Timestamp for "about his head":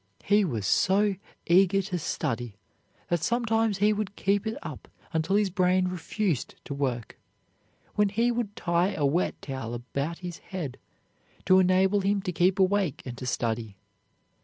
9.75-10.79